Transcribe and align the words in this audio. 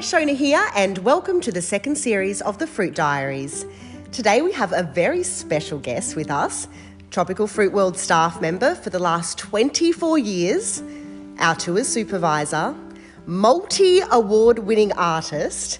Shona 0.00 0.36
here, 0.36 0.62
and 0.74 0.98
welcome 0.98 1.40
to 1.40 1.50
the 1.50 1.62
second 1.62 1.96
series 1.96 2.42
of 2.42 2.58
the 2.58 2.66
Fruit 2.66 2.94
Diaries. 2.94 3.64
Today 4.12 4.42
we 4.42 4.52
have 4.52 4.74
a 4.74 4.82
very 4.82 5.22
special 5.22 5.78
guest 5.78 6.16
with 6.16 6.30
us, 6.30 6.68
Tropical 7.10 7.46
Fruit 7.46 7.72
World 7.72 7.96
staff 7.96 8.42
member 8.42 8.74
for 8.74 8.90
the 8.90 8.98
last 8.98 9.38
24 9.38 10.18
years, 10.18 10.82
our 11.38 11.54
tours 11.54 11.88
supervisor, 11.88 12.74
multi 13.24 14.00
award 14.10 14.58
winning 14.58 14.92
artist, 14.92 15.78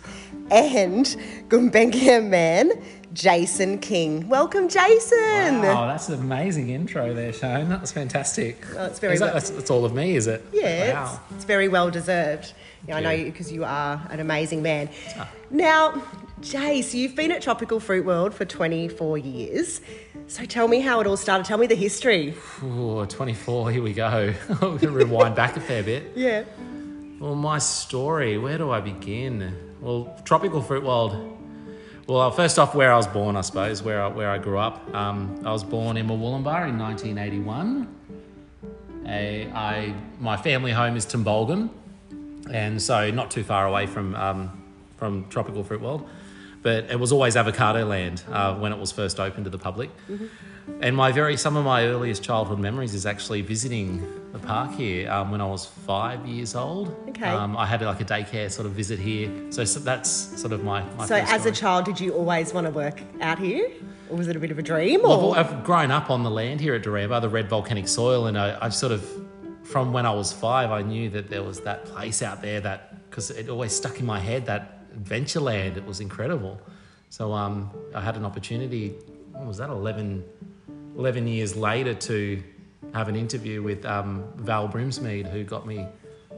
and 0.50 1.04
Gumbaynggirr 1.48 2.26
man, 2.26 2.70
Jason 3.12 3.78
King. 3.78 4.28
Welcome, 4.28 4.68
Jason. 4.68 5.62
Wow, 5.62 5.86
that's 5.86 6.08
an 6.08 6.20
amazing 6.20 6.70
intro 6.70 7.12
there, 7.14 7.32
Shane. 7.32 7.68
That 7.68 7.80
was 7.80 7.92
fantastic. 7.92 8.64
Oh, 8.76 8.84
it's 8.86 8.98
very 8.98 9.14
Is 9.14 9.20
that, 9.20 9.26
well- 9.26 9.34
that's, 9.34 9.50
that's 9.50 9.70
all 9.70 9.84
of 9.84 9.94
me, 9.94 10.16
is 10.16 10.26
it? 10.26 10.44
Yeah, 10.52 10.92
Wow. 11.04 11.20
it's, 11.28 11.36
it's 11.36 11.44
very 11.44 11.68
well 11.68 11.90
deserved. 11.90 12.52
Yeah, 12.86 12.98
I 12.98 13.00
know 13.00 13.10
you. 13.10 13.24
because 13.24 13.50
you 13.50 13.64
are 13.64 14.06
an 14.10 14.20
amazing 14.20 14.62
man. 14.62 14.88
Ah. 15.18 15.28
Now, 15.50 16.02
Jace, 16.40 16.94
you've 16.94 17.16
been 17.16 17.32
at 17.32 17.42
Tropical 17.42 17.80
Fruit 17.80 18.04
World 18.04 18.32
for 18.34 18.44
24 18.44 19.18
years. 19.18 19.80
So 20.28 20.44
tell 20.44 20.68
me 20.68 20.80
how 20.80 21.00
it 21.00 21.06
all 21.06 21.16
started. 21.16 21.46
Tell 21.46 21.58
me 21.58 21.66
the 21.66 21.74
history. 21.74 22.34
Ooh, 22.62 23.04
24, 23.06 23.70
here 23.70 23.82
we 23.82 23.92
go. 23.92 24.32
We're 24.48 24.54
going 24.56 24.78
to 24.80 24.90
rewind 24.90 25.34
back 25.34 25.56
a 25.56 25.60
fair 25.60 25.82
bit. 25.82 26.12
Yeah. 26.16 26.44
Well, 27.18 27.34
my 27.34 27.56
story, 27.58 28.36
where 28.36 28.58
do 28.58 28.70
I 28.70 28.82
begin? 28.82 29.56
Well, 29.80 30.14
Tropical 30.26 30.60
Fruit 30.60 30.84
World. 30.84 31.38
Well, 32.06 32.30
first 32.30 32.58
off, 32.58 32.74
where 32.74 32.92
I 32.92 32.96
was 32.96 33.06
born, 33.06 33.36
I 33.36 33.40
suppose, 33.40 33.82
where 33.82 34.02
I, 34.02 34.08
where 34.08 34.30
I 34.30 34.36
grew 34.36 34.58
up. 34.58 34.94
Um, 34.94 35.40
I 35.42 35.50
was 35.50 35.64
born 35.64 35.96
in 35.96 36.08
Murwillumbah 36.08 36.68
in 36.68 36.78
1981. 36.78 37.88
I, 39.06 39.50
I, 39.54 39.94
my 40.20 40.36
family 40.36 40.72
home 40.72 40.94
is 40.94 41.06
Tumbulgum, 41.06 41.70
and 42.52 42.82
so 42.82 43.10
not 43.10 43.30
too 43.30 43.44
far 43.44 43.66
away 43.66 43.86
from, 43.86 44.14
um, 44.14 44.62
from 44.98 45.26
Tropical 45.30 45.64
Fruit 45.64 45.80
World. 45.80 46.06
But 46.60 46.90
it 46.90 47.00
was 47.00 47.12
always 47.12 47.34
avocado 47.34 47.86
land 47.86 48.24
uh, 48.30 48.56
when 48.56 48.72
it 48.72 48.78
was 48.78 48.92
first 48.92 49.20
opened 49.20 49.44
to 49.44 49.50
the 49.50 49.58
public. 49.58 49.88
And 50.80 50.94
my 50.94 51.12
very 51.12 51.38
some 51.38 51.56
of 51.56 51.64
my 51.64 51.86
earliest 51.86 52.22
childhood 52.22 52.58
memories 52.58 52.92
is 52.92 53.06
actually 53.06 53.40
visiting 53.40 54.06
the 54.40 54.46
park 54.46 54.72
here 54.72 55.10
um, 55.10 55.30
when 55.30 55.40
I 55.40 55.46
was 55.46 55.64
five 55.64 56.26
years 56.26 56.54
old. 56.54 56.94
Okay. 57.08 57.28
Um, 57.28 57.56
I 57.56 57.66
had 57.66 57.82
like 57.82 58.00
a 58.00 58.04
daycare 58.04 58.50
sort 58.50 58.66
of 58.66 58.72
visit 58.72 58.98
here, 58.98 59.30
so, 59.50 59.64
so 59.64 59.80
that's 59.80 60.10
sort 60.10 60.52
of 60.52 60.62
my. 60.62 60.82
my 60.96 61.06
So 61.06 61.16
as 61.16 61.46
a 61.46 61.52
child, 61.52 61.84
did 61.84 62.00
you 62.00 62.12
always 62.12 62.52
want 62.52 62.66
to 62.66 62.70
work 62.70 63.00
out 63.20 63.38
here? 63.38 63.70
Or 64.10 64.16
was 64.16 64.28
it 64.28 64.36
a 64.36 64.38
bit 64.38 64.50
of 64.50 64.58
a 64.58 64.62
dream? 64.62 65.00
Or? 65.00 65.08
Well, 65.08 65.34
I've 65.34 65.64
grown 65.64 65.90
up 65.90 66.10
on 66.10 66.22
the 66.22 66.30
land 66.30 66.60
here 66.60 66.74
at 66.74 66.82
Duranbah, 66.82 67.20
the 67.20 67.28
red 67.28 67.48
volcanic 67.48 67.88
soil, 67.88 68.26
and 68.26 68.38
I, 68.38 68.56
I've 68.60 68.74
sort 68.74 68.92
of, 68.92 69.08
from 69.62 69.92
when 69.92 70.06
I 70.06 70.12
was 70.12 70.32
five, 70.32 70.70
I 70.70 70.82
knew 70.82 71.10
that 71.10 71.28
there 71.28 71.42
was 71.42 71.60
that 71.60 71.86
place 71.86 72.22
out 72.22 72.42
there 72.42 72.60
that, 72.60 73.08
because 73.08 73.30
it 73.30 73.48
always 73.48 73.74
stuck 73.74 73.98
in 73.98 74.06
my 74.06 74.20
head, 74.20 74.46
that 74.46 74.84
adventure 74.92 75.40
land. 75.40 75.76
It 75.76 75.84
was 75.84 76.00
incredible. 76.00 76.60
So 77.08 77.32
um, 77.32 77.70
I 77.94 78.00
had 78.00 78.16
an 78.16 78.24
opportunity, 78.24 78.90
what 79.32 79.46
was 79.46 79.56
that, 79.58 79.70
11, 79.70 80.24
11 80.96 81.26
years 81.26 81.56
later 81.56 81.94
to 81.94 82.42
have 82.94 83.08
an 83.08 83.16
interview 83.16 83.62
with 83.62 83.84
um, 83.84 84.24
Val 84.36 84.68
Brimsmead, 84.68 85.30
who 85.30 85.44
got 85.44 85.66
me 85.66 85.78
an 85.78 85.88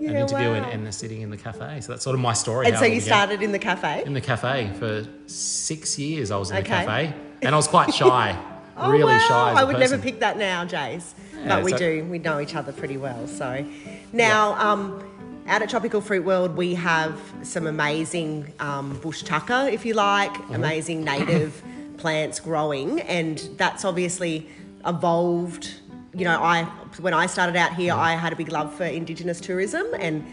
Yeah, 0.00 0.20
interview 0.22 0.50
and, 0.52 0.64
wow. 0.66 0.70
and 0.72 0.94
sitting 0.94 1.22
in 1.22 1.30
the 1.30 1.36
cafe. 1.36 1.80
So 1.80 1.92
that's 1.92 2.02
sort 2.04 2.14
of 2.14 2.20
my 2.20 2.32
story. 2.32 2.66
and 2.66 2.76
so 2.76 2.84
you 2.84 3.00
started 3.00 3.42
in 3.42 3.52
the 3.52 3.58
cafe? 3.58 4.02
in 4.06 4.12
the 4.12 4.20
cafe 4.20 4.70
for 4.78 5.06
six 5.26 5.98
years. 5.98 6.30
I 6.30 6.36
was 6.36 6.50
in 6.50 6.56
the 6.56 6.62
cafe, 6.62 7.14
and 7.42 7.54
I 7.54 7.56
was 7.56 7.68
quite 7.68 7.92
shy, 7.94 8.36
Oh, 8.76 8.90
really 8.90 9.04
wow. 9.04 9.18
shy. 9.28 9.52
I 9.56 9.64
would 9.64 9.78
never 9.78 9.98
pick 9.98 10.20
that 10.20 10.36
now, 10.38 10.64
Jace. 10.64 11.14
Yeah, 11.34 11.48
but 11.48 11.64
we 11.64 11.72
so- 11.72 11.78
do. 11.78 12.04
We 12.10 12.18
know 12.18 12.40
each 12.40 12.54
other 12.54 12.72
pretty 12.72 12.96
well. 12.96 13.26
So 13.26 13.64
now, 14.12 14.54
um, 14.54 15.02
out 15.48 15.62
at 15.62 15.70
Tropical 15.70 16.00
Fruit 16.00 16.24
World, 16.24 16.56
we 16.56 16.74
have 16.74 17.18
some 17.42 17.66
amazing 17.66 18.52
um, 18.60 18.98
bush 19.00 19.22
tucker, 19.22 19.68
if 19.70 19.84
you 19.86 19.94
like, 19.94 20.32
Mm-hmm. 20.32 20.54
amazing 20.54 21.04
native 21.04 21.60
plants 21.98 22.38
growing, 22.40 23.00
and 23.00 23.38
that's 23.56 23.84
obviously 23.84 24.46
evolved. 24.86 25.74
You 26.14 26.24
know, 26.24 26.42
I 26.42 26.64
when 27.00 27.14
I 27.14 27.26
started 27.26 27.56
out 27.56 27.74
here, 27.74 27.92
I 27.92 28.12
had 28.12 28.32
a 28.32 28.36
big 28.36 28.50
love 28.50 28.74
for 28.74 28.84
Indigenous 28.84 29.40
tourism 29.40 29.86
and. 29.98 30.24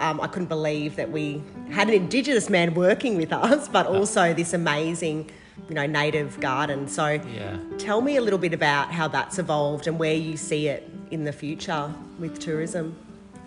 Um, 0.00 0.18
I 0.18 0.28
couldn't 0.28 0.48
believe 0.48 0.96
that 0.96 1.10
we 1.12 1.42
had 1.70 1.88
an 1.88 1.94
Indigenous 1.94 2.48
man 2.48 2.72
working 2.72 3.18
with 3.18 3.34
us, 3.34 3.68
but 3.68 3.86
also 3.86 4.32
this 4.32 4.54
amazing, 4.54 5.30
you 5.68 5.74
know, 5.74 5.84
native 5.84 6.40
garden. 6.40 6.88
So, 6.88 7.20
Yeah. 7.30 7.58
Tell 7.76 8.00
me 8.00 8.16
a 8.16 8.22
little 8.22 8.38
bit 8.38 8.54
about 8.54 8.90
how 8.90 9.08
that's 9.08 9.38
evolved 9.38 9.86
and 9.86 9.98
where 9.98 10.14
you 10.14 10.38
see 10.38 10.68
it 10.68 10.88
in 11.10 11.24
the 11.24 11.32
future 11.32 11.92
with 12.18 12.38
tourism. 12.38 12.96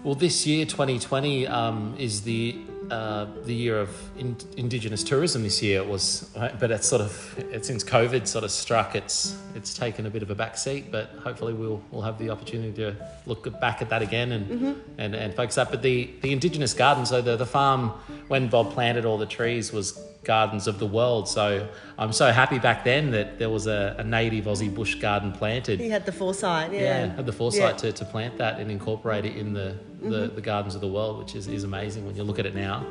Well, 0.04 0.14
this 0.14 0.46
year, 0.46 0.66
2020, 0.66 1.48
um, 1.48 1.96
is 1.98 2.22
the 2.22 2.56
uh, 2.90 3.26
the 3.44 3.54
year 3.54 3.80
of 3.80 3.90
in, 4.18 4.36
Indigenous 4.58 5.04
tourism. 5.04 5.44
This 5.44 5.62
year 5.62 5.84
was, 5.84 6.30
but 6.60 6.72
it's 6.72 6.88
sort 6.88 7.02
of 7.02 7.38
it, 7.52 7.66
since 7.66 7.84
COVID 7.84 8.28
sort 8.28 8.44
of 8.44 8.52
struck, 8.52 8.96
it's 8.96 9.38
it's 9.56 9.74
taken 9.74 10.06
a 10.06 10.10
bit 10.10 10.24
of 10.24 10.30
a 10.30 10.36
back 10.36 10.58
seat. 10.58 10.92
But 10.92 11.10
hopefully, 11.24 11.54
we'll 11.54 11.82
we'll 11.92 12.02
have 12.02 12.18
the 12.20 12.30
opportunity 12.30 12.74
to 12.74 12.96
look 13.26 13.60
back 13.60 13.82
at 13.82 13.90
that 13.90 14.02
again 14.02 14.32
and 14.32 14.82
and, 14.98 15.16
and 15.16 15.34
focus 15.34 15.56
that. 15.56 15.70
But 15.72 15.82
the 15.82 16.10
the 16.22 16.32
Indigenous 16.32 16.74
garden, 16.74 17.06
so 17.06 17.22
the 17.22 17.36
the 17.38 17.46
farm 17.46 17.92
when 18.34 18.48
Bob 18.48 18.72
planted 18.72 19.06
all 19.06 19.20
the 19.20 19.28
trees 19.28 19.72
was 19.72 19.92
gardens 20.24 20.66
of 20.66 20.80
the 20.80 20.88
world. 20.88 21.30
So 21.30 21.70
I'm 22.00 22.12
so 22.12 22.32
happy 22.32 22.58
back 22.58 22.84
then 22.84 23.12
that 23.12 23.38
there 23.38 23.52
was 23.52 23.68
a, 23.68 23.96
a 24.00 24.04
native 24.04 24.46
Aussie 24.46 24.74
bush 24.74 24.96
garden 24.96 25.32
planted. 25.32 25.80
He 25.80 25.88
had 25.88 26.04
the 26.04 26.12
foresight, 26.12 26.74
yeah. 26.74 26.80
yeah, 26.80 27.16
had 27.16 27.28
the 27.28 27.32
foresight 27.32 27.76
Yeah. 27.76 27.92
to, 27.92 27.92
to 27.92 28.06
plant 28.06 28.40
that 28.40 28.60
and 28.60 28.72
incorporate 28.72 29.26
it 29.26 29.36
in 29.38 29.54
the, 29.54 29.78
the, 30.02 30.32
the 30.34 30.42
gardens 30.42 30.74
of 30.74 30.82
the 30.82 30.88
world, 30.88 31.20
which 31.20 31.36
is, 31.36 31.48
is 31.48 31.64
amazing 31.64 32.08
when 32.08 32.16
you 32.16 32.24
look 32.24 32.40
at 32.40 32.48
it 32.48 32.56
now. 32.56 32.84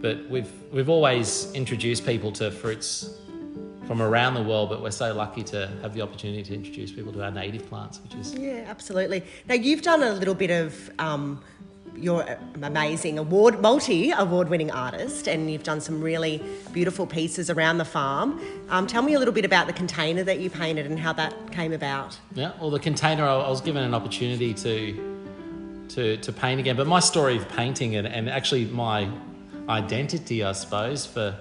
But 0.00 0.30
we've 0.30 0.52
we've 0.70 0.88
always 0.88 1.52
introduced 1.54 2.06
people 2.06 2.30
to 2.40 2.52
fruits 2.52 3.18
from 3.88 4.00
around 4.00 4.34
the 4.34 4.44
world, 4.44 4.68
but 4.68 4.80
we're 4.80 4.92
so 4.92 5.12
lucky 5.12 5.42
to 5.54 5.58
have 5.82 5.92
the 5.92 6.02
opportunity 6.02 6.44
to 6.44 6.54
introduce 6.54 6.92
people 6.92 7.12
to 7.14 7.20
our 7.24 7.32
native 7.32 7.68
plants, 7.68 7.98
which 8.04 8.14
is 8.14 8.32
Yeah, 8.34 8.64
absolutely. 8.68 9.24
Now 9.48 9.56
you've 9.56 9.82
done 9.82 10.04
a 10.04 10.12
little 10.12 10.36
bit 10.36 10.52
of. 10.52 10.88
Um, 11.00 11.42
you're 12.00 12.22
an 12.22 12.64
amazing 12.64 13.18
award, 13.18 13.60
multi 13.60 14.10
award 14.10 14.48
winning 14.48 14.70
artist, 14.70 15.28
and 15.28 15.50
you've 15.50 15.62
done 15.62 15.80
some 15.80 16.00
really 16.00 16.42
beautiful 16.72 17.06
pieces 17.06 17.50
around 17.50 17.78
the 17.78 17.84
farm. 17.84 18.40
Um, 18.68 18.86
tell 18.86 19.02
me 19.02 19.14
a 19.14 19.18
little 19.18 19.34
bit 19.34 19.44
about 19.44 19.66
the 19.66 19.72
container 19.72 20.22
that 20.24 20.40
you 20.40 20.50
painted 20.50 20.86
and 20.86 20.98
how 20.98 21.12
that 21.14 21.52
came 21.52 21.72
about. 21.72 22.18
yeah. 22.34 22.52
Well, 22.60 22.70
the 22.70 22.78
container, 22.78 23.24
I 23.24 23.48
was 23.48 23.60
given 23.60 23.82
an 23.82 23.94
opportunity 23.94 24.54
to 24.54 25.16
to 25.90 26.16
to 26.18 26.32
paint 26.32 26.60
again, 26.60 26.76
but 26.76 26.86
my 26.86 27.00
story 27.00 27.36
of 27.36 27.48
painting 27.48 27.96
and, 27.96 28.06
and 28.06 28.28
actually 28.28 28.66
my 28.66 29.10
identity, 29.68 30.44
I 30.44 30.52
suppose, 30.52 31.06
for 31.06 31.36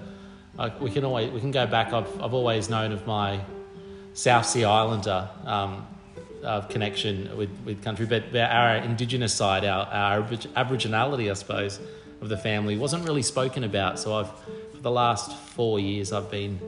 like 0.58 0.80
we 0.82 0.90
can 0.90 1.04
always 1.04 1.32
we 1.32 1.40
can 1.40 1.52
go 1.52 1.68
back. 1.68 1.94
I've 1.94 2.22
I've 2.22 2.34
always 2.34 2.70
known 2.70 2.92
of 2.92 3.06
my 3.06 3.42
South 4.14 4.46
Sea 4.46 4.66
Islander 4.66 5.30
um, 5.46 5.86
of 6.44 6.70
connection 6.70 7.36
with, 7.38 7.50
with 7.66 7.84
country, 7.84 8.06
but 8.06 8.36
our 8.36 8.78
indigenous 8.78 9.34
side, 9.34 9.66
our, 9.66 9.86
our 9.88 10.22
aboriginality, 10.22 11.30
I 11.30 11.34
suppose, 11.34 11.80
of 12.22 12.30
the 12.30 12.38
family 12.38 12.78
wasn't 12.78 13.06
really 13.06 13.22
spoken 13.22 13.64
about. 13.64 14.00
So 14.00 14.16
I've 14.16 14.32
for 14.78 14.84
the 14.84 14.92
last 14.92 15.36
four 15.36 15.80
years 15.80 16.14
I've 16.14 16.30
been 16.30 16.60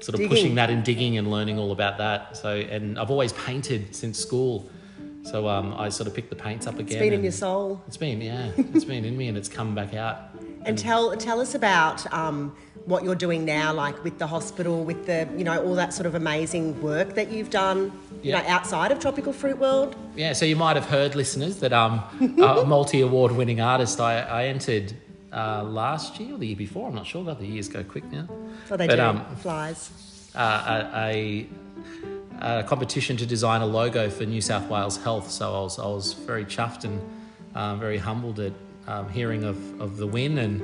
sort 0.00 0.14
of 0.14 0.16
Digging. 0.16 0.28
pushing 0.28 0.54
that 0.56 0.70
and 0.70 0.82
digging 0.82 1.18
and 1.18 1.30
learning 1.30 1.58
all 1.58 1.70
about 1.70 1.98
that. 1.98 2.36
So 2.36 2.56
and 2.56 2.98
I've 2.98 3.10
always 3.10 3.32
painted 3.34 3.94
since 3.94 4.18
school. 4.18 4.68
So 5.24 5.48
um, 5.48 5.74
I 5.74 5.88
sort 5.88 6.08
of 6.08 6.14
picked 6.14 6.30
the 6.30 6.36
paints 6.36 6.66
up 6.66 6.74
again. 6.74 6.86
It's 6.88 6.96
been 6.96 7.12
in 7.12 7.22
your 7.22 7.32
soul. 7.32 7.80
It's 7.86 7.96
been 7.96 8.20
yeah, 8.20 8.50
it's 8.56 8.84
been 8.84 9.04
in 9.04 9.16
me 9.16 9.28
and 9.28 9.38
it's 9.38 9.48
come 9.48 9.74
back 9.74 9.94
out. 9.94 10.18
And 10.64 10.76
tell 10.76 11.14
tell 11.16 11.40
us 11.40 11.54
about 11.54 12.12
um, 12.12 12.56
what 12.86 13.04
you're 13.04 13.14
doing 13.14 13.44
now, 13.44 13.72
like 13.72 14.02
with 14.02 14.18
the 14.18 14.26
hospital, 14.26 14.84
with 14.84 15.06
the 15.06 15.28
you 15.36 15.44
know 15.44 15.62
all 15.62 15.74
that 15.76 15.92
sort 15.94 16.06
of 16.06 16.14
amazing 16.14 16.80
work 16.82 17.14
that 17.14 17.30
you've 17.30 17.50
done, 17.50 17.92
you 18.22 18.30
Yeah. 18.30 18.42
know, 18.42 18.48
outside 18.48 18.92
of 18.92 18.98
Tropical 19.00 19.32
Fruit 19.32 19.58
World. 19.58 19.94
Yeah, 20.16 20.32
so 20.32 20.44
you 20.44 20.56
might 20.56 20.76
have 20.76 20.86
heard, 20.86 21.14
listeners, 21.14 21.56
that 21.58 21.72
um, 21.72 22.02
a 22.40 22.64
multi-award 22.64 23.32
winning 23.32 23.60
artist. 23.60 24.00
I, 24.00 24.20
I 24.20 24.44
entered 24.46 24.94
uh, 25.32 25.62
last 25.64 26.18
year 26.20 26.34
or 26.34 26.38
the 26.38 26.46
year 26.46 26.56
before. 26.56 26.88
I'm 26.88 26.94
not 26.94 27.06
sure. 27.06 27.24
God, 27.24 27.38
the 27.38 27.46
years 27.46 27.68
go 27.68 27.82
quick 27.82 28.04
now. 28.12 28.22
What 28.68 28.76
they 28.76 28.86
But, 28.86 28.96
do, 28.96 29.02
um, 29.02 29.36
flies. 29.36 29.90
Uh, 30.34 30.88
a, 30.94 31.46
a, 32.42 32.58
a 32.60 32.62
competition 32.64 33.16
to 33.18 33.26
design 33.26 33.60
a 33.60 33.66
logo 33.66 34.08
for 34.10 34.24
New 34.24 34.40
South 34.40 34.68
Wales 34.68 34.96
Health. 35.02 35.30
So 35.30 35.54
I 35.54 35.60
was, 35.62 35.78
I 35.78 35.86
was 35.86 36.12
very 36.14 36.44
chuffed 36.44 36.84
and 36.84 37.00
um, 37.54 37.80
very 37.80 37.98
humbled 37.98 38.40
at 38.40 38.52
um, 38.86 39.08
hearing 39.08 39.44
of, 39.44 39.80
of 39.80 39.96
the 39.96 40.06
win, 40.06 40.38
and 40.38 40.62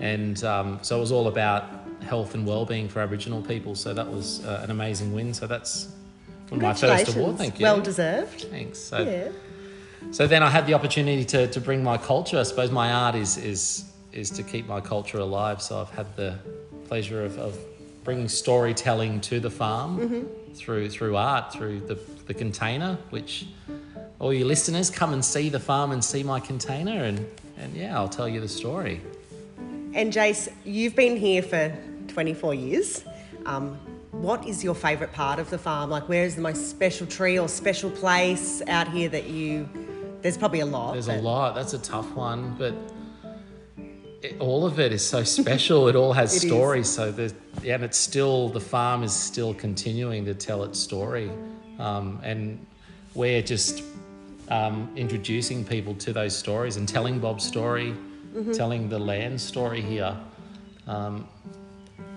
and 0.00 0.42
um, 0.44 0.78
so 0.82 0.96
it 0.96 1.00
was 1.00 1.12
all 1.12 1.28
about 1.28 1.64
health 2.02 2.34
and 2.34 2.46
well-being 2.46 2.88
for 2.88 3.00
Aboriginal 3.00 3.42
people. 3.42 3.74
So 3.74 3.92
that 3.94 4.10
was 4.10 4.44
uh, 4.44 4.60
an 4.64 4.70
amazing 4.70 5.12
win. 5.12 5.34
So 5.34 5.46
that's 5.46 5.88
my 6.60 6.74
first 6.74 7.16
award. 7.16 7.38
Thank 7.38 7.58
you. 7.58 7.64
Well 7.64 7.80
deserved. 7.80 8.42
Thanks. 8.50 8.78
So, 8.78 8.98
Yeah. 9.02 9.28
so 10.10 10.26
then 10.26 10.42
I 10.42 10.50
had 10.50 10.66
the 10.66 10.74
opportunity 10.74 11.24
to, 11.26 11.46
to 11.48 11.60
bring 11.60 11.82
my 11.82 11.96
culture. 11.98 12.38
I 12.38 12.42
suppose 12.42 12.70
my 12.70 12.92
art 12.92 13.14
is 13.14 13.36
is 13.36 13.84
is 14.12 14.30
to 14.30 14.42
keep 14.42 14.66
my 14.66 14.80
culture 14.80 15.18
alive. 15.18 15.62
So 15.62 15.80
I've 15.80 15.90
had 15.90 16.14
the 16.16 16.38
pleasure 16.86 17.24
of, 17.24 17.38
of 17.38 17.58
bringing 18.04 18.28
storytelling 18.28 19.20
to 19.22 19.40
the 19.40 19.50
farm 19.50 20.28
through 20.54 20.90
through 20.90 21.16
art, 21.16 21.52
through 21.52 21.80
the, 21.80 21.98
the 22.26 22.34
container, 22.34 22.98
which 23.10 23.46
all 24.18 24.32
you 24.32 24.44
listeners 24.44 24.90
come 24.90 25.12
and 25.12 25.24
see 25.24 25.48
the 25.48 25.58
farm 25.60 25.90
and 25.92 26.04
see 26.04 26.22
my 26.22 26.38
container 26.38 27.04
and, 27.04 27.26
and 27.58 27.74
yeah, 27.74 27.96
I'll 27.96 28.08
tell 28.08 28.28
you 28.28 28.40
the 28.40 28.48
story. 28.48 29.00
And 29.94 30.12
Jace, 30.12 30.48
you've 30.64 30.94
been 30.94 31.16
here 31.16 31.42
for 31.42 31.76
24 32.08 32.54
years. 32.54 33.04
Um, 33.46 33.78
what 34.22 34.46
is 34.46 34.62
your 34.62 34.74
favourite 34.74 35.12
part 35.12 35.38
of 35.40 35.50
the 35.50 35.58
farm? 35.58 35.90
Like, 35.90 36.08
where 36.08 36.24
is 36.24 36.36
the 36.36 36.42
most 36.42 36.70
special 36.70 37.06
tree 37.08 37.38
or 37.38 37.48
special 37.48 37.90
place 37.90 38.62
out 38.68 38.88
here 38.88 39.08
that 39.08 39.26
you? 39.26 39.68
There's 40.22 40.38
probably 40.38 40.60
a 40.60 40.66
lot. 40.66 40.92
There's 40.92 41.08
but- 41.08 41.18
a 41.18 41.22
lot. 41.22 41.54
That's 41.56 41.74
a 41.74 41.78
tough 41.80 42.08
one, 42.14 42.54
but 42.56 42.72
it, 44.22 44.40
all 44.40 44.64
of 44.64 44.78
it 44.78 44.92
is 44.92 45.04
so 45.04 45.24
special. 45.40 45.88
it 45.88 45.96
all 45.96 46.12
has 46.12 46.32
It 46.36 46.44
is. 46.44 46.50
stories. 46.50 46.88
So 46.88 47.10
the 47.10 47.34
yeah, 47.62 47.74
and 47.74 47.84
it's 47.84 47.98
still 47.98 48.48
the 48.48 48.60
farm 48.60 49.02
is 49.02 49.12
still 49.12 49.52
continuing 49.54 50.24
to 50.26 50.34
tell 50.34 50.62
its 50.62 50.78
story, 50.78 51.28
um, 51.80 52.20
and 52.22 52.64
we're 53.14 53.42
just 53.42 53.82
um, 54.48 54.88
introducing 54.96 55.64
people 55.64 55.94
to 55.96 56.12
those 56.12 56.36
stories 56.36 56.76
and 56.76 56.88
telling 56.88 57.18
Bob's 57.18 57.44
story, 57.44 57.94
Mm-hmm. 58.32 58.52
telling 58.52 58.88
the 58.88 58.98
land 58.98 59.38
story 59.38 59.82
here. 59.82 60.16
Um, 60.86 61.28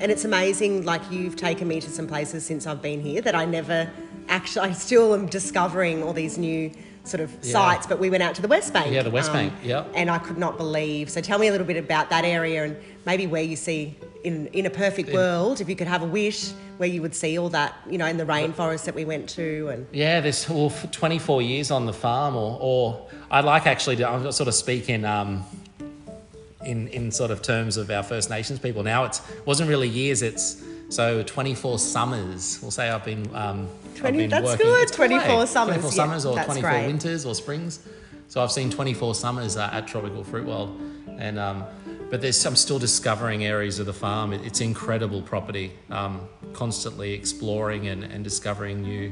And 0.01 0.11
it's 0.11 0.25
amazing, 0.25 0.83
like 0.85 1.01
you've 1.09 1.35
taken 1.37 1.67
me 1.67 1.79
to 1.79 1.89
some 1.89 2.05
places 2.07 2.45
since 2.45 2.67
I've 2.67 2.81
been 2.81 3.01
here 3.01 3.21
that 3.21 3.33
I 3.33 3.45
never 3.45 3.89
actually, 4.27 4.69
I 4.69 4.71
still 4.73 5.13
am 5.13 5.27
discovering 5.27 6.03
all 6.03 6.11
these 6.13 6.37
new 6.37 6.71
sort 7.05 7.21
of 7.21 7.31
Yeah. 7.43 7.51
sites. 7.53 7.87
But 7.87 7.99
we 7.99 8.09
went 8.09 8.21
out 8.23 8.35
to 8.35 8.41
the 8.41 8.47
West 8.47 8.73
Bank. 8.73 8.87
um, 8.87 8.93
Yeah, 8.93 9.03
the 9.03 9.09
West 9.11 9.31
Bank, 9.31 9.53
yeah. 9.63 9.85
And 9.93 10.09
I 10.09 10.17
could 10.17 10.37
not 10.37 10.57
believe. 10.57 11.09
So 11.09 11.21
tell 11.21 11.39
me 11.39 11.47
a 11.47 11.51
little 11.51 11.67
bit 11.67 11.77
about 11.77 12.09
that 12.09 12.25
area 12.25 12.65
and 12.65 12.75
maybe 13.05 13.25
where 13.25 13.43
you 13.43 13.55
see, 13.55 13.95
in, 14.23 14.47
in 14.47 14.65
a 14.65 14.69
perfect 14.69 15.13
world, 15.13 15.61
if 15.61 15.69
you 15.69 15.75
could 15.75 15.87
have 15.87 16.01
a 16.01 16.07
wish, 16.07 16.51
where 16.77 16.89
you 16.89 17.01
would 17.01 17.15
see 17.15 17.37
all 17.39 17.49
that, 17.49 17.75
you 17.89 17.97
know, 17.97 18.07
in 18.07 18.17
the 18.17 18.25
rainforest 18.25 18.83
that 18.85 18.95
we 18.95 19.05
went 19.05 19.29
to. 19.29 19.69
And 19.71 19.87
Yeah, 19.93 20.19
there's 20.19 20.49
well, 20.49 20.69
for 20.69 20.87
24 20.87 21.41
years 21.41 21.71
on 21.71 21.85
the 21.85 21.93
farm, 21.93 22.35
or, 22.35 22.57
or 22.59 23.07
I'd 23.31 23.45
like 23.45 23.65
actually 23.65 23.95
to 23.97 24.09
I'm 24.09 24.29
sort 24.33 24.49
of 24.49 24.55
speak 24.55 24.89
in, 24.89 25.05
um, 25.05 25.45
in, 26.65 26.87
in 26.89 27.11
sort 27.11 27.31
of 27.31 27.41
terms 27.41 27.77
of 27.77 27.89
our 27.91 28.03
First 28.03 28.29
Nations 28.29 28.59
people. 28.59 28.83
Now 28.83 29.05
it 29.05 29.21
wasn't 29.45 29.69
really 29.69 29.87
years, 29.87 30.21
it's 30.21 30.63
so 30.89 31.23
24 31.23 31.79
summers. 31.79 32.59
We'll 32.61 32.71
say 32.71 32.89
I've 32.89 33.05
been, 33.05 33.33
um, 33.35 33.67
I've 34.03 34.13
been 34.13 34.29
that's 34.29 34.45
working. 34.45 34.65
good, 34.65 34.81
It's 34.83 34.91
good, 34.91 35.07
24 35.09 35.41
eh? 35.41 35.45
summers, 35.45 35.75
24 35.75 35.89
yeah, 35.89 35.89
summers 35.95 36.25
or 36.25 36.33
24 36.43 36.61
great. 36.61 36.85
winters 36.87 37.25
or 37.25 37.33
springs. 37.35 37.79
So 38.27 38.41
I've 38.43 38.51
seen 38.51 38.69
24 38.69 39.15
summers 39.15 39.57
uh, 39.57 39.69
at 39.71 39.87
Tropical 39.87 40.23
Fruit 40.23 40.45
World. 40.45 40.79
And, 41.17 41.39
um, 41.39 41.63
but 42.09 42.21
there's, 42.21 42.43
I'm 42.45 42.55
still 42.55 42.77
discovering 42.79 43.45
areas 43.45 43.79
of 43.79 43.85
the 43.85 43.93
farm. 43.93 44.33
It, 44.33 44.45
it's 44.45 44.61
incredible 44.61 45.21
property, 45.21 45.71
um, 45.89 46.27
constantly 46.53 47.13
exploring 47.13 47.87
and, 47.87 48.03
and 48.03 48.23
discovering 48.23 48.81
new 48.81 49.11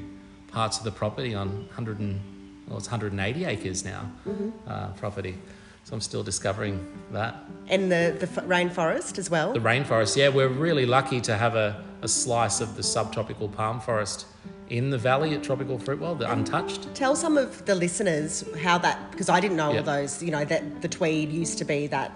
parts 0.51 0.77
of 0.77 0.83
the 0.83 0.91
property 0.91 1.33
on 1.33 1.49
100 1.67 1.99
and, 1.99 2.19
well, 2.67 2.77
it's 2.77 2.87
180 2.87 3.45
acres 3.45 3.83
now, 3.85 4.11
Mm-hmm. 4.27 4.49
uh, 4.67 4.87
property. 4.89 5.35
So 5.83 5.93
I'm 5.93 6.01
still 6.01 6.23
discovering 6.23 6.85
that. 7.11 7.35
and 7.67 7.91
the, 7.91 8.15
the 8.17 8.27
f- 8.27 8.45
rainforest 8.47 9.17
as 9.17 9.29
well. 9.29 9.51
The 9.53 9.59
rainforest, 9.59 10.15
yeah, 10.15 10.29
we're 10.29 10.47
really 10.47 10.85
lucky 10.85 11.19
to 11.21 11.35
have 11.35 11.55
a, 11.55 11.83
a 12.01 12.07
slice 12.07 12.61
of 12.61 12.75
the 12.77 12.83
subtropical 12.83 13.49
palm 13.49 13.81
forest 13.81 14.25
in 14.69 14.89
the 14.89 14.97
valley 14.97 15.33
at 15.35 15.43
Tropical 15.43 15.77
Fruit 15.77 15.99
World, 15.99 16.19
the 16.19 16.31
untouched. 16.31 16.93
Tell 16.95 17.15
some 17.17 17.37
of 17.37 17.65
the 17.65 17.75
listeners 17.75 18.45
how 18.61 18.77
that, 18.79 19.11
because 19.11 19.27
I 19.27 19.41
didn't 19.41 19.57
know 19.57 19.71
Yeah. 19.71 19.79
all 19.79 19.83
those, 19.83 20.23
you 20.23 20.31
know, 20.31 20.45
that 20.45 20.81
the 20.81 20.87
Tweed 20.87 21.31
used 21.31 21.57
to 21.57 21.65
be 21.65 21.87
that 21.87 22.11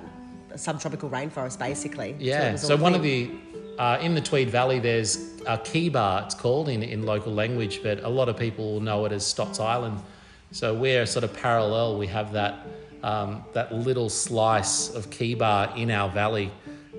subtropical 0.55 1.09
rainforest 1.09 1.59
basically. 1.59 2.15
Yeah, 2.19 2.53
was 2.53 2.61
so, 2.61 2.77
one 2.77 2.95
of 2.95 3.03
the, 3.03 3.29
uh, 3.77 3.97
in 4.01 4.15
the 4.15 4.21
Tweed 4.21 4.49
Valley, 4.49 4.79
there's 4.79 5.17
a 5.45 5.57
Kibar, 5.57 6.25
it's 6.25 6.35
called 6.35 6.69
in, 6.69 6.81
in 6.83 7.03
local 7.05 7.33
language, 7.33 7.83
but 7.83 8.01
a 8.03 8.09
lot 8.09 8.29
of 8.29 8.37
people 8.37 8.79
know 8.79 9.03
it 9.05 9.11
as 9.11 9.25
Stotts 9.25 9.59
Island. 9.59 9.99
So 10.51 10.73
we're 10.73 11.05
sort 11.05 11.25
of 11.25 11.33
parallel, 11.33 11.97
we 11.97 12.07
have 12.07 12.31
that, 12.31 12.65
um, 13.03 13.43
that 13.53 13.73
little 13.73 14.09
slice 14.09 14.93
of 14.93 15.09
Kibar 15.09 15.75
in 15.77 15.91
our 15.91 16.09
valley, 16.09 16.51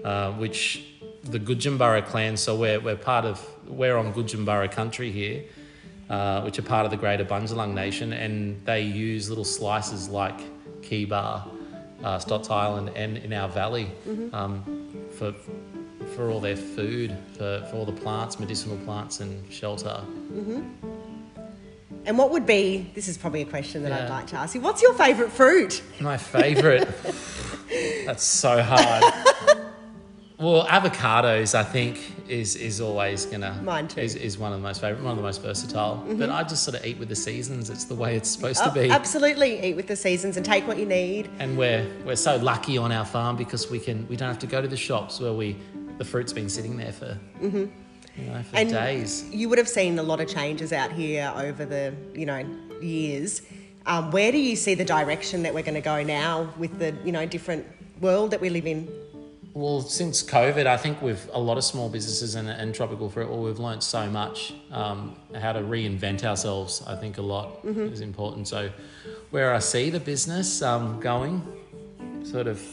uh, 0.05 0.33
which 0.33 0.85
the 1.25 1.39
Gudjambara 1.39 2.05
clan, 2.06 2.37
so 2.37 2.56
we're, 2.56 2.81
we're 2.81 2.97
part 2.97 3.25
of, 3.25 3.47
we're 3.67 3.97
on 3.97 4.12
Gudjambara 4.12 4.71
country 4.71 5.11
here, 5.11 5.45
uh, 6.09 6.43
which 6.43 6.59
are 6.59 6.62
part 6.62 6.85
of 6.85 6.91
the 6.91 6.97
Greater 6.97 7.25
Bundjalung 7.25 7.75
Nation, 7.75 8.12
and 8.12 8.65
they 8.65 8.83
use 8.83 9.29
little 9.29 9.45
slices 9.45 10.09
like 10.09 10.39
Kibar, 10.83 11.47
uh, 12.03 12.19
Stotts 12.19 12.50
Island, 12.50 12.93
and 12.95 13.19
in 13.19 13.33
our 13.33 13.49
valley 13.49 13.91
um, 14.33 14.65
for 15.19 15.35
for 16.15 16.31
all 16.31 16.41
their 16.41 16.56
food, 16.56 17.17
for, 17.35 17.65
for 17.71 17.77
all 17.77 17.85
the 17.85 17.93
plants, 17.93 18.41
medicinal 18.41 18.79
plants, 18.79 19.21
and 19.21 19.53
shelter. 19.53 20.03
And 22.09 22.17
what 22.17 22.31
would 22.31 22.47
be, 22.47 22.91
this 22.95 23.07
is 23.07 23.19
probably 23.19 23.43
a 23.43 23.45
question 23.45 23.83
that 23.83 23.93
I'd 23.93 24.09
like 24.09 24.29
to 24.29 24.37
ask 24.37 24.55
you, 24.55 24.63
what's 24.63 24.81
your 24.81 24.95
favourite 24.95 25.31
fruit? 25.31 25.83
My 26.01 26.17
favourite. 26.17 26.89
That's 28.07 28.25
so 28.25 28.63
hard. 28.63 29.05
well, 30.39 30.65
avocados, 30.65 31.55
I 31.55 31.63
think, 31.63 32.01
is 32.27 32.57
is 32.57 32.81
always 32.81 33.27
gonna 33.27 33.61
Mine 33.63 33.89
too. 33.89 33.97
Mm-hmm. 33.97 34.07
Is, 34.07 34.15
is 34.15 34.39
one 34.39 34.55
of 34.55 34.59
the 34.59 34.63
most 34.67 34.81
favourite, 34.81 35.03
one 35.03 35.11
of 35.13 35.19
the 35.19 35.23
most 35.23 35.43
versatile. 35.43 36.03
But 36.15 36.31
I 36.31 36.45
just 36.45 36.63
sort 36.63 36.79
of 36.79 36.87
eat 36.87 36.97
with 36.99 37.11
the 37.11 37.15
seasons. 37.17 37.69
It's 37.69 37.85
the 37.85 37.95
way 37.95 38.17
it's 38.17 38.31
supposed 38.31 38.63
Oh, 38.65 38.69
to 38.69 38.75
be. 38.75 38.89
absolutely, 38.91 39.63
eat 39.63 39.77
with 39.77 39.87
the 39.87 39.97
seasons 39.97 40.39
and 40.39 40.47
take 40.47 40.67
what 40.67 40.79
you 40.79 40.87
need. 40.87 41.29
And 41.39 41.59
we're 41.59 41.87
we're 42.07 42.17
so 42.17 42.37
lucky 42.37 42.79
on 42.79 42.91
our 42.91 43.05
farm 43.05 43.37
because 43.37 43.71
we 43.71 43.79
can 43.79 44.09
we 44.09 44.17
don't 44.17 44.29
have 44.29 44.39
to 44.39 44.47
go 44.47 44.63
to 44.63 44.69
the 44.69 44.79
shops 44.79 45.21
where 45.21 45.35
we 45.35 45.57
the 45.99 46.07
fruit's 46.07 46.33
been 46.33 46.49
sitting 46.49 46.79
there 46.79 46.93
for 46.93 47.19
you 47.43 47.71
know 48.26 48.43
for 48.43 48.49
Mm-hmm. 48.49 48.56
And 48.56 48.70
days. 48.70 49.29
you 49.32 49.49
would 49.49 49.59
have 49.59 49.69
seen 49.69 49.99
a 49.99 50.03
lot 50.03 50.20
of 50.20 50.29
changes 50.29 50.73
out 50.73 50.93
here 50.93 51.32
over 51.37 51.65
the, 51.65 51.94
you 52.15 52.26
know, 52.26 52.44
years. 52.81 53.43
Um, 53.87 54.11
where 54.11 54.31
do 54.32 54.38
you 54.38 54.56
see 54.56 54.75
the 54.75 54.85
direction 54.85 55.43
that 55.44 55.55
we're 55.55 55.62
going 55.62 55.75
to 55.75 55.81
go 55.81 56.03
now 56.03 56.53
with 56.59 56.79
the, 56.79 56.94
you 57.05 57.12
know, 57.12 57.25
different 57.26 57.67
world 58.00 58.31
that 58.32 58.41
we 58.41 58.50
live 58.50 58.67
in? 58.67 58.88
Well, 59.55 59.81
since 59.81 60.23
COVID, 60.23 60.67
I 60.67 60.76
think 60.76 61.00
with 61.03 61.29
a 61.32 61.41
lot 61.41 61.56
of 61.59 61.65
small 61.65 61.88
businesses 61.88 62.35
and, 62.35 62.49
and 62.49 62.75
tropical 62.75 63.09
fruit, 63.09 63.29
well, 63.29 63.41
we've 63.41 63.59
learned 63.59 63.82
so 63.82 64.09
much 64.09 64.55
um, 64.71 65.17
how 65.35 65.53
to 65.53 65.61
reinvent 65.61 66.23
ourselves. 66.23 66.82
I 66.87 66.94
think 66.94 67.19
a 67.19 67.23
lot 67.23 67.64
is 67.64 68.00
important. 68.00 68.47
So, 68.47 68.71
where 69.31 69.53
I 69.53 69.59
see 69.59 69.91
the 69.91 70.00
business 70.00 70.62
um, 70.62 71.00
going, 71.00 71.43
sort 72.23 72.47
of, 72.47 72.64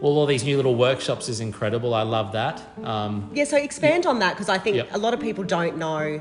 well, 0.00 0.12
all 0.16 0.26
these 0.26 0.44
new 0.44 0.56
little 0.56 0.74
workshops 0.74 1.28
is 1.28 1.40
incredible. 1.40 1.94
I 1.94 2.02
love 2.02 2.32
that. 2.32 2.62
Um, 2.84 3.30
Yeah, 3.34 3.44
so 3.44 3.56
expand 3.56 4.06
on 4.06 4.18
that 4.20 4.34
because 4.34 4.48
I 4.48 4.58
think 4.58 4.76
Yep. 4.76 4.88
a 4.92 4.98
lot 4.98 5.12
of 5.14 5.20
people 5.20 5.44
don't 5.44 5.76
know 5.76 6.20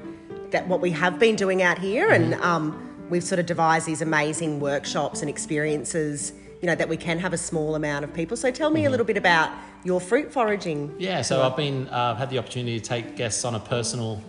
that 0.52 0.68
what 0.68 0.82
we 0.82 0.92
have 0.92 1.20
been 1.20 1.36
doing 1.36 1.62
out 1.62 1.78
here, 1.80 2.10
and 2.12 2.34
Mm-hmm. 2.34 2.44
um, 2.44 3.08
we've 3.10 3.24
sort 3.24 3.40
of 3.40 3.46
devised 3.46 3.86
these 3.88 4.02
amazing 4.02 4.60
workshops 4.60 5.22
and 5.22 5.30
experiences. 5.30 6.34
You 6.62 6.68
know 6.68 6.76
that 6.76 6.90
we 6.90 6.98
can 6.98 7.20
have 7.20 7.32
a 7.32 7.38
small 7.38 7.76
amount 7.76 8.04
of 8.04 8.14
people. 8.14 8.36
So 8.36 8.52
tell 8.52 8.70
me 8.70 8.82
Mm-hmm. 8.82 8.88
a 8.88 8.92
little 8.92 9.06
bit 9.06 9.18
about 9.18 9.50
your 9.86 10.02
fruit 10.02 10.32
foraging. 10.34 10.94
Yeah, 11.00 11.22
so 11.22 11.42
I've 11.42 11.56
been 11.56 11.88
uh, 11.88 12.16
had 12.16 12.30
the 12.30 12.38
opportunity 12.38 12.78
to 12.82 12.86
take 12.86 13.16
guests 13.16 13.46
on 13.46 13.56
a 13.56 13.60
personal, 13.62 14.22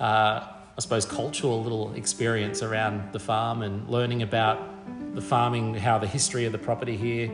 uh, 0.00 0.40
I 0.76 0.80
suppose, 0.80 1.04
cultural 1.04 1.62
little 1.62 1.92
experience 1.94 2.62
around 2.62 3.12
the 3.12 3.18
farm 3.18 3.60
and 3.62 3.86
learning 3.90 4.22
about 4.22 4.58
the 5.14 5.20
farming, 5.20 5.74
how 5.74 5.98
the 5.98 6.06
history 6.06 6.46
of 6.46 6.52
the 6.52 6.58
property 6.58 6.96
here, 6.96 7.30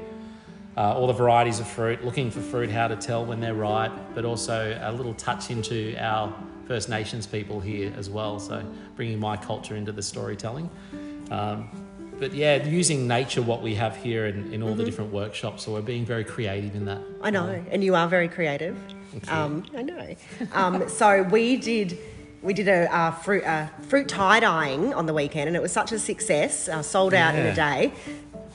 uh, 0.76 0.94
all 0.94 1.06
the 1.06 1.12
varieties 1.12 1.58
of 1.60 1.66
fruit, 1.66 2.04
looking 2.04 2.30
for 2.30 2.40
fruit, 2.40 2.70
how 2.70 2.88
to 2.88 2.96
tell 2.96 3.24
when 3.24 3.40
they're 3.40 3.54
ripe, 3.54 3.92
but 4.14 4.24
also 4.24 4.78
a 4.82 4.92
little 4.92 5.14
touch 5.14 5.50
into 5.50 5.96
our 5.98 6.34
First 6.66 6.88
Nations 6.88 7.26
people 7.26 7.60
here 7.60 7.92
as 7.96 8.10
well. 8.10 8.38
So 8.38 8.62
bringing 8.96 9.18
my 9.18 9.36
culture 9.36 9.76
into 9.76 9.92
the 9.92 10.02
storytelling. 10.02 10.68
Um, 11.30 11.70
but 12.18 12.32
yeah, 12.32 12.64
using 12.64 13.06
nature, 13.06 13.42
what 13.42 13.62
we 13.62 13.74
have 13.74 13.96
here 13.96 14.26
in, 14.26 14.52
in 14.52 14.62
all 14.62 14.74
the 14.74 14.84
different 14.84 15.12
workshops. 15.12 15.64
So 15.64 15.72
we're 15.72 15.82
being 15.82 16.04
very 16.04 16.24
creative 16.24 16.74
in 16.74 16.86
that. 16.86 17.00
I 17.22 17.30
know, 17.30 17.62
and 17.70 17.84
you 17.84 17.94
are 17.94 18.08
very 18.08 18.28
creative. 18.28 18.76
Um, 19.28 19.64
I 19.76 19.82
know. 19.82 20.14
Um, 20.52 20.88
so 20.88 21.22
we 21.22 21.56
did. 21.56 21.98
We 22.42 22.54
did 22.54 22.68
a 22.68 22.94
uh, 22.94 23.10
fruit 23.10 23.44
uh, 23.44 23.66
fruit 23.88 24.08
tie 24.08 24.40
dyeing 24.40 24.94
on 24.94 25.06
the 25.06 25.14
weekend, 25.14 25.48
and 25.48 25.56
it 25.56 25.62
was 25.62 25.72
such 25.72 25.92
a 25.92 25.98
success. 25.98 26.68
Uh, 26.68 26.82
sold 26.82 27.12
out 27.14 27.34
in 27.34 27.46
a 27.46 27.54
day. 27.54 27.92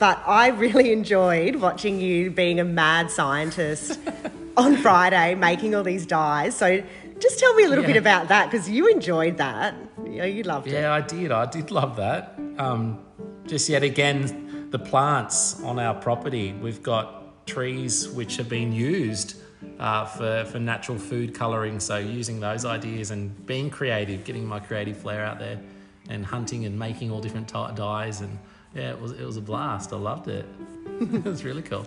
But 0.02 0.20
I 0.26 0.48
really 0.48 0.90
enjoyed 0.92 1.54
watching 1.54 2.00
you 2.00 2.32
being 2.32 2.58
a 2.58 2.64
mad 2.64 3.08
scientist 3.08 4.00
on 4.56 4.76
Friday, 4.78 5.36
making 5.36 5.76
all 5.76 5.84
these 5.84 6.06
dyes. 6.06 6.56
So 6.56 6.82
just 7.20 7.38
tell 7.38 7.54
me 7.54 7.62
a 7.62 7.68
little 7.68 7.84
Yeah. 7.84 7.92
bit 7.92 7.96
about 7.98 8.26
that 8.26 8.50
because 8.50 8.68
you 8.68 8.88
enjoyed 8.88 9.36
that. 9.36 9.76
Yeah, 10.04 10.24
you 10.24 10.42
loved 10.42 10.66
it. 10.66 10.72
Yeah, 10.72 10.92
I 10.92 11.02
did. 11.02 11.30
I 11.30 11.46
did 11.46 11.70
love 11.70 11.94
that. 11.98 12.36
Um, 12.58 12.98
just 13.46 13.68
yet 13.68 13.84
again, 13.84 14.70
the 14.72 14.78
plants 14.80 15.62
on 15.62 15.78
our 15.78 15.94
property, 15.94 16.52
we've 16.52 16.82
got 16.82 17.46
trees 17.46 18.08
which 18.08 18.38
have 18.38 18.48
been 18.48 18.72
used 18.72 19.36
uh, 19.78 20.04
for, 20.04 20.44
for 20.50 20.58
natural 20.58 20.98
food 20.98 21.32
colouring. 21.32 21.78
So 21.78 21.98
using 21.98 22.40
those 22.40 22.64
ideas 22.64 23.12
and 23.12 23.46
being 23.46 23.70
creative, 23.70 24.24
getting 24.24 24.44
my 24.44 24.58
creative 24.58 24.96
flair 24.96 25.24
out 25.24 25.38
there 25.38 25.60
and 26.08 26.26
hunting 26.26 26.64
and 26.64 26.76
making 26.76 27.12
all 27.12 27.20
different 27.20 27.46
dyes. 27.76 28.20
And 28.20 28.36
yeah, 28.74 28.90
it 28.90 29.00
was, 29.00 29.12
it 29.12 29.24
was 29.24 29.36
a 29.36 29.40
blast. 29.40 29.92
I 29.92 29.96
loved 29.96 30.28
it. 30.28 30.46
it 31.00 31.24
was 31.24 31.44
really 31.44 31.62
cool. 31.62 31.86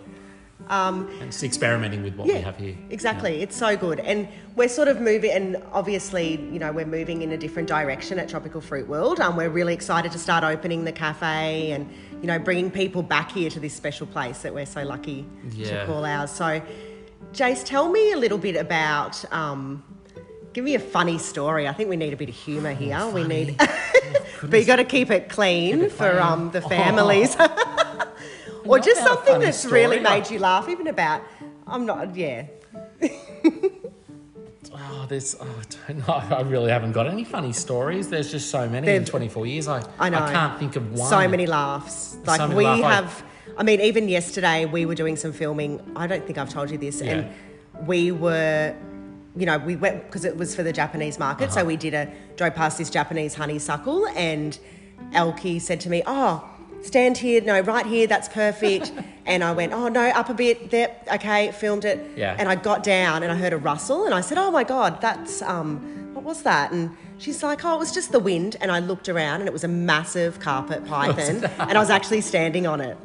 Um, 0.70 1.08
And 1.22 1.32
just 1.32 1.44
experimenting 1.44 2.02
with 2.02 2.16
what 2.16 2.28
we 2.28 2.36
have 2.36 2.58
here. 2.58 2.76
Exactly. 2.90 3.42
It's 3.42 3.56
so 3.56 3.76
good. 3.78 4.00
And 4.00 4.28
we're 4.56 4.70
sort 4.70 4.88
of 4.88 5.00
moving, 5.02 5.32
and 5.32 5.62
obviously, 5.74 6.38
you 6.52 6.60
know, 6.60 6.72
we're 6.72 6.86
moving 6.86 7.22
in 7.22 7.32
a 7.34 7.38
different 7.38 7.68
direction 7.68 8.18
at 8.20 8.30
Tropical 8.30 8.62
Fruit 8.62 8.88
World. 8.88 9.20
Um, 9.20 9.36
we're 9.36 9.50
really 9.50 9.74
excited 9.74 10.12
to 10.14 10.18
start 10.20 10.44
opening 10.44 10.86
the 10.86 10.92
cafe 10.92 11.72
and, 11.72 11.90
you 11.92 12.16
you 12.22 12.28
know, 12.28 12.40
bringing 12.40 12.72
people 12.72 13.04
back 13.04 13.32
here 13.32 13.52
to 13.52 13.60
this 13.60 13.74
special 13.76 14.08
place 14.08 14.42
that 14.42 14.52
we're 14.54 14.66
so 14.66 14.84
lucky 14.84 15.28
Yeah. 15.52 15.82
to 15.82 15.86
call 15.86 16.04
ours. 16.06 16.32
So, 16.32 16.60
Jace, 17.34 17.64
tell 17.64 17.90
me 17.90 18.14
a 18.14 18.18
little 18.18 18.40
bit 18.40 18.56
about. 18.56 19.24
Um, 19.32 19.84
give 20.56 20.64
me 20.64 20.74
a 20.74 20.80
funny 20.80 21.18
story. 21.18 21.68
I 21.68 21.74
think 21.74 21.90
we 21.90 21.98
need 21.98 22.14
a 22.14 22.18
bit 22.18 22.30
of 22.30 22.36
humour 22.36 22.74
here. 22.74 23.06
we 23.10 23.26
need, 23.26 23.58
but 24.42 24.58
you 24.58 24.66
got 24.66 24.78
to 24.78 24.86
keep 24.86 25.12
it 25.12 25.28
clean 25.28 25.82
it 25.82 25.92
for 25.92 26.18
um, 26.20 26.50
the 26.52 26.62
families, 26.62 27.36
or 28.66 28.80
just 28.80 29.04
something 29.04 29.42
that's 29.42 29.66
really 29.66 30.00
made 30.00 30.32
you 30.32 30.40
laugh. 30.40 30.70
Even 30.70 30.88
about, 30.88 31.22
I'm 31.68 31.86
not, 31.86 32.16
yeah. 32.16 32.48
Oh, 34.78 35.06
there's. 35.08 35.36
Oh, 35.40 35.46
I 35.46 35.94
don't 35.94 36.06
know. 36.06 36.36
I 36.36 36.42
really 36.42 36.70
haven't 36.70 36.92
got 36.92 37.08
any 37.08 37.24
funny 37.24 37.54
stories. 37.54 38.10
There's 38.10 38.30
just 38.30 38.50
so 38.50 38.68
many 38.68 38.90
in 38.90 39.06
24 39.06 39.46
years. 39.46 39.68
I 39.70 39.82
I 39.98 40.10
know. 40.10 40.20
I 40.20 40.34
can't 40.34 40.60
think 40.60 40.76
of 40.76 40.92
one. 40.92 41.10
So 41.10 41.28
many 41.30 41.46
laughs. 41.46 42.18
Like 42.26 42.42
many 42.42 42.56
we 42.56 42.66
laugh- 42.66 42.82
have. 42.84 43.24
I 43.58 43.64
mean, 43.64 43.80
even 43.80 44.10
yesterday 44.10 44.66
we 44.66 44.86
were 44.86 44.96
doing 44.96 45.16
some 45.16 45.32
filming. 45.32 45.80
I 45.96 46.08
don't 46.08 46.26
think 46.26 46.38
I've 46.38 46.50
told 46.50 46.72
you 46.72 46.78
this, 46.78 47.02
and 47.02 47.30
we 47.88 48.12
were, 48.12 48.76
you 49.36 49.46
know, 49.46 49.58
we 49.58 49.76
went 49.76 50.06
because 50.06 50.26
it 50.26 50.38
was 50.38 50.56
for 50.56 50.64
the 50.64 50.74
Japanese 50.74 51.20
market. 51.20 51.46
Uh-huh. 51.46 51.60
So 51.60 51.66
we 51.66 51.76
did 51.78 51.94
a 51.94 52.12
drove 52.36 52.56
past 52.56 52.78
this 52.78 52.90
Japanese 52.90 53.36
honeysuckle, 53.36 54.08
and 54.16 54.58
Elkie 55.12 55.62
said 55.62 55.80
to 55.82 55.90
me, 55.90 56.04
"Oh." 56.06 56.50
Stand 56.82 57.18
here, 57.18 57.42
no, 57.42 57.62
right 57.62 57.88
here, 57.88 58.06
that's 58.06 58.30
perfect. 58.30 58.92
and 59.26 59.44
I 59.44 59.54
went, 59.54 59.74
oh 59.74 59.88
no, 59.88 60.02
up 60.10 60.30
a 60.30 60.36
bit, 60.36 60.70
there, 60.70 60.96
okay, 61.14 61.52
filmed 61.52 61.84
it. 61.84 62.12
Yeah. 62.16 62.36
And 62.38 62.48
I 62.48 62.54
got 62.54 62.84
down 62.84 63.24
and 63.24 63.32
I 63.32 63.36
heard 63.36 63.54
a 63.54 63.58
rustle 63.58 64.06
and 64.06 64.14
I 64.14 64.22
said, 64.22 64.38
oh 64.38 64.52
my 64.52 64.64
God, 64.64 65.02
that's, 65.02 65.42
um, 65.42 65.80
what 66.14 66.24
was 66.24 66.44
that? 66.44 66.72
And 66.72 66.96
she's 67.18 67.42
like, 67.42 67.66
oh, 67.66 67.76
it 67.76 67.80
was 67.80 67.92
just 67.92 68.12
the 68.12 68.20
wind. 68.20 68.56
And 68.62 68.72
I 68.72 68.80
looked 68.80 69.10
around 69.10 69.42
and 69.42 69.48
it 69.48 69.54
was 69.54 69.64
a 69.64 69.68
massive 69.68 70.40
carpet 70.40 70.86
python 70.88 71.44
and 71.60 71.76
I 71.76 71.80
was 71.80 71.90
actually 71.90 72.22
standing 72.22 72.68
on 72.68 72.82
it. 72.82 72.98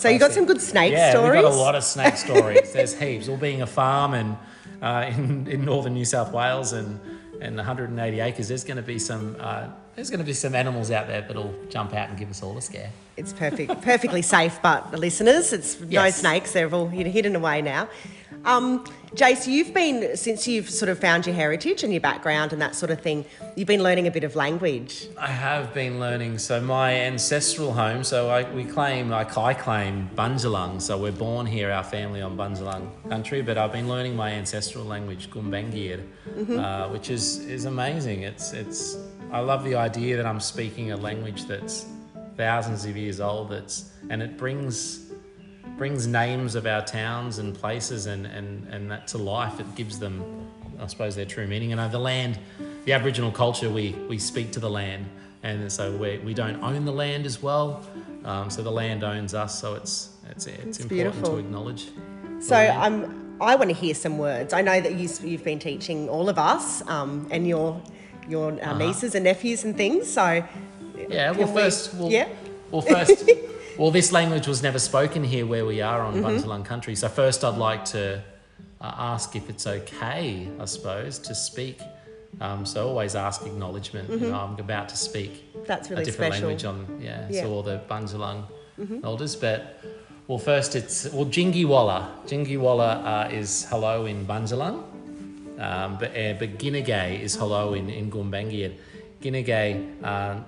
so 0.00 0.08
you 0.08 0.18
got 0.18 0.32
some 0.32 0.44
good 0.44 0.60
snake 0.60 0.92
yeah, 0.92 1.10
stories? 1.10 1.42
we've 1.42 1.42
got 1.42 1.52
a 1.52 1.56
lot 1.56 1.76
of 1.76 1.84
snake 1.84 2.16
stories. 2.16 2.72
There's 2.72 2.94
heaps. 2.98 3.28
All 3.28 3.36
being 3.36 3.62
a 3.62 3.66
farm 3.68 4.14
and 4.14 4.36
uh, 4.82 5.10
in, 5.16 5.46
in 5.46 5.64
northern 5.64 5.94
New 5.94 6.04
South 6.04 6.32
Wales 6.32 6.72
and, 6.72 7.00
and 7.40 7.56
180 7.56 8.20
acres, 8.20 8.48
there's 8.48 8.64
going 8.64 8.76
to 8.76 8.82
be 8.82 8.98
some 8.98 9.36
uh, 9.38 9.68
there's 9.94 10.10
going 10.10 10.20
to 10.20 10.26
be 10.26 10.32
some 10.32 10.54
animals 10.54 10.90
out 10.90 11.06
there 11.06 11.20
that'll 11.20 11.54
jump 11.68 11.94
out 11.94 12.08
and 12.08 12.18
give 12.18 12.30
us 12.30 12.42
all 12.42 12.56
a 12.56 12.62
scare. 12.62 12.90
It's 13.16 13.32
perfect, 13.32 13.82
perfectly 13.82 14.22
safe, 14.22 14.58
but 14.62 14.90
the 14.90 14.96
listeners, 14.96 15.52
it's 15.52 15.78
no 15.80 16.08
snakes. 16.10 16.52
They're 16.52 16.72
all 16.72 16.88
hidden 16.88 17.36
away 17.36 17.60
now. 17.60 17.88
Um, 18.44 18.84
Jace, 19.14 19.46
you've 19.46 19.74
been 19.74 20.16
since 20.16 20.48
you've 20.48 20.70
sort 20.70 20.88
of 20.88 20.98
found 20.98 21.26
your 21.26 21.34
heritage 21.34 21.84
and 21.84 21.92
your 21.92 22.00
background 22.00 22.52
and 22.52 22.62
that 22.62 22.74
sort 22.74 22.90
of 22.90 23.00
thing. 23.02 23.26
You've 23.54 23.68
been 23.68 23.82
learning 23.82 24.06
a 24.06 24.10
bit 24.10 24.24
of 24.24 24.34
language. 24.34 25.08
I 25.18 25.28
have 25.28 25.74
been 25.74 26.00
learning. 26.00 26.38
So 26.38 26.60
my 26.60 26.94
ancestral 26.94 27.72
home. 27.74 28.02
So 28.02 28.30
I, 28.30 28.50
we 28.50 28.64
claim, 28.64 29.10
like 29.10 29.36
I 29.36 29.52
claim, 29.52 30.08
Bunjalung. 30.16 30.80
So 30.80 30.96
we're 30.98 31.12
born 31.12 31.44
here, 31.44 31.70
our 31.70 31.84
family 31.84 32.22
on 32.22 32.36
Bunjalung 32.36 32.88
country. 33.10 33.42
But 33.42 33.58
I've 33.58 33.72
been 33.72 33.88
learning 33.88 34.16
my 34.16 34.30
ancestral 34.32 34.86
language, 34.86 35.30
Gumbaynggirr, 35.30 36.02
uh, 36.58 36.88
which 36.88 37.10
is 37.10 37.44
is 37.46 37.66
amazing. 37.66 38.22
It's 38.22 38.54
it's. 38.54 38.96
I 39.32 39.40
love 39.40 39.64
the 39.64 39.74
idea 39.74 40.18
that 40.18 40.26
I'm 40.26 40.40
speaking 40.40 40.92
a 40.92 40.96
language 40.96 41.46
that's 41.46 41.86
thousands 42.36 42.84
of 42.84 42.96
years 42.96 43.18
old. 43.18 43.48
That's 43.48 43.90
and 44.10 44.22
it 44.22 44.36
brings 44.36 45.10
brings 45.78 46.06
names 46.06 46.54
of 46.54 46.66
our 46.66 46.84
towns 46.84 47.38
and 47.38 47.54
places 47.54 48.06
and, 48.06 48.26
and, 48.26 48.68
and 48.68 48.90
that 48.90 49.08
to 49.08 49.18
life. 49.18 49.58
It 49.58 49.74
gives 49.74 49.98
them, 49.98 50.22
I 50.78 50.86
suppose, 50.86 51.16
their 51.16 51.24
true 51.24 51.46
meaning. 51.46 51.72
And 51.72 51.80
uh, 51.80 51.88
the 51.88 51.98
land, 51.98 52.38
the 52.84 52.92
Aboriginal 52.92 53.32
culture, 53.32 53.70
we, 53.70 53.92
we 54.08 54.18
speak 54.18 54.52
to 54.52 54.60
the 54.60 54.68
land. 54.68 55.06
And 55.42 55.72
so 55.72 55.96
we, 55.96 56.18
we 56.18 56.34
don't 56.34 56.62
own 56.62 56.84
the 56.84 56.92
land 56.92 57.26
as 57.26 57.42
well. 57.42 57.84
Um, 58.24 58.50
so 58.50 58.62
the 58.62 58.70
land 58.70 59.02
owns 59.02 59.34
us. 59.34 59.58
So 59.58 59.74
it's, 59.74 60.10
it's, 60.28 60.46
it's, 60.46 60.80
important 60.80 60.88
beautiful. 60.88 61.30
to 61.30 61.38
acknowledge. 61.38 61.88
So 62.40 62.56
I'm. 62.56 63.22
I 63.40 63.56
want 63.56 63.70
to 63.70 63.74
hear 63.74 63.94
some 63.94 64.18
words. 64.18 64.52
I 64.52 64.62
know 64.62 64.80
that 64.80 64.94
you, 64.94 65.08
you've 65.24 65.42
been 65.42 65.58
teaching 65.58 66.08
all 66.08 66.28
of 66.28 66.38
us 66.38 66.86
um, 66.86 67.26
and 67.32 67.48
your 67.48 67.82
your 68.28 68.52
uh, 68.62 68.76
nieces 68.78 69.14
and 69.14 69.24
nephews 69.24 69.64
and 69.64 69.76
things. 69.76 70.10
So 70.10 70.44
Yeah, 71.08 71.30
well, 71.32 71.48
we- 71.48 71.60
first, 71.60 71.94
well, 71.94 72.10
yeah? 72.10 72.28
well, 72.70 72.82
first, 72.82 73.28
well, 73.78 73.90
this 73.90 74.12
language 74.12 74.46
was 74.46 74.62
never 74.62 74.78
spoken 74.78 75.24
here 75.24 75.46
where 75.46 75.66
we 75.66 75.80
are 75.82 76.00
Mm-hmm. 76.00 76.24
on 76.24 76.32
Bunjalung 76.38 76.64
country. 76.64 76.94
So 76.94 77.08
first, 77.08 77.44
I'd 77.44 77.56
like 77.58 77.84
to 77.86 78.22
uh, 78.80 78.94
ask 79.14 79.34
if 79.36 79.48
it's 79.50 79.66
okay, 79.66 80.48
I 80.58 80.64
suppose, 80.66 81.18
to 81.20 81.34
speak. 81.34 81.80
Um, 82.40 82.64
so 82.64 82.88
always 82.88 83.14
ask 83.14 83.44
acknowledgement. 83.46 84.08
You 84.08 84.30
know, 84.30 84.34
I'm 84.34 84.58
about 84.58 84.88
to 84.88 84.96
speak 84.96 85.32
That's 85.66 85.88
a 85.88 85.90
really 85.92 86.04
different 86.06 86.32
special. 86.34 86.48
language 86.48 86.64
on 86.64 86.98
yeah, 87.00 87.26
Yeah. 87.28 87.42
Mm-hmm. 87.42 87.46
so 87.48 87.52
all 87.52 87.62
the 87.62 87.80
Bunjalung 87.90 88.44
elders. 89.04 89.36
But 89.36 89.80
well, 90.28 90.38
first 90.38 90.74
it's 90.74 91.12
well 91.12 91.26
Jingiwala. 91.26 92.08
Jingiwala 92.26 93.28
uh, 93.30 93.34
is 93.40 93.66
hello 93.68 94.06
in 94.06 94.24
Bunjalung. 94.26 94.82
Um, 95.58 95.98
but 95.98 96.16
uh, 96.16 96.34
but 96.38 96.58
Ginagay 96.58 97.20
is 97.20 97.36
hello 97.36 97.74
in 97.74 97.90
in 97.90 98.10
Gumbaynggirr. 98.10 98.72
Ginagay, 99.20 100.02
uh, 100.02 100.40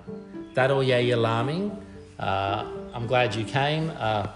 Dado 0.53 0.81
ye 0.81 1.09
yalaming. 1.11 1.77
Uh, 2.19 2.65
I'm 2.93 3.07
glad 3.07 3.35
you 3.35 3.45
came. 3.45 3.91
Uh, 3.97 4.27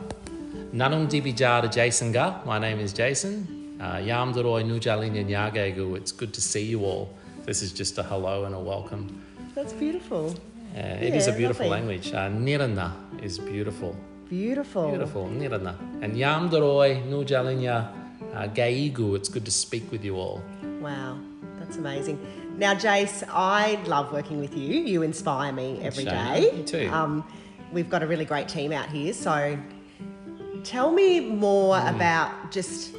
Nanum 0.74 1.08
dibijada 1.10 1.72
Jason 1.72 2.12
ga. 2.12 2.42
My 2.46 2.60
name 2.60 2.80
is 2.80 2.94
Jason. 2.94 3.78
Uh, 3.82 3.96
Yamdaroi 3.96 4.64
nujalinya 4.64 5.26
nyagegu. 5.26 5.96
It's 5.98 6.12
good 6.12 6.34
to 6.34 6.42
see 6.42 6.64
you 6.64 6.86
all. 6.86 7.10
This 7.46 7.62
is 7.62 7.72
just 7.72 7.98
a 7.98 8.04
hello 8.04 8.46
and 8.46 8.54
a 8.54 8.60
welcome. 8.60 9.24
that's 9.56 9.74
beautiful. 9.74 10.36
Uh, 10.76 11.08
it 11.08 11.16
is 11.16 11.28
a 11.28 11.34
beautiful 11.34 11.68
lovely. 11.68 11.80
language. 11.98 12.14
Uh, 12.14 12.30
Nirana 12.30 12.94
is 13.24 13.40
beautiful. 13.40 13.96
Beautiful. 14.30 14.90
Beautiful. 14.90 15.28
Nirana. 15.28 15.76
And 16.02 16.14
Yamdaroi 16.14 17.04
nujalinya 17.10 17.88
uh, 18.36 18.48
gaigu. 18.48 19.16
It's 19.16 19.30
good 19.30 19.46
to 19.46 19.52
speak 19.52 19.92
with 19.92 20.06
you 20.06 20.16
all. 20.16 20.42
Wow, 20.80 21.18
that's 21.60 21.78
amazing. 21.78 22.20
Now, 22.58 22.74
Jace, 22.74 23.24
I 23.30 23.82
love 23.86 24.12
working 24.12 24.40
with 24.40 24.56
you. 24.58 24.80
You 24.82 25.02
inspire 25.02 25.52
me 25.52 25.80
every 25.82 26.06
day. 26.06 26.52
me 26.56 26.64
too. 26.64 26.90
Um, 26.92 27.24
we've 27.72 27.90
got 27.90 28.04
a 28.04 28.08
really 28.08 28.26
great 28.26 28.48
team 28.48 28.72
out 28.72 28.90
here. 28.90 29.14
So, 29.14 29.58
tell 30.64 30.92
me 30.92 31.20
more 31.22 31.80
Hmm. 31.80 31.96
about 31.96 32.52
just 32.52 32.96